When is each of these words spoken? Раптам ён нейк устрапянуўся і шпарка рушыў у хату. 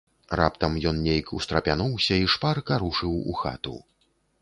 Раптам 0.39 0.77
ён 0.91 0.97
нейк 1.09 1.27
устрапянуўся 1.41 2.19
і 2.25 2.35
шпарка 2.37 2.73
рушыў 2.85 3.13
у 3.31 3.41
хату. 3.45 3.81